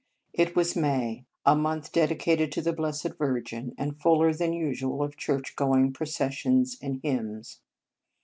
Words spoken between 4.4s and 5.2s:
usual of